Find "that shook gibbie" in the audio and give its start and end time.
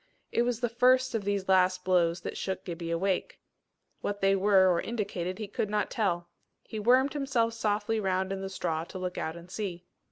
2.21-2.89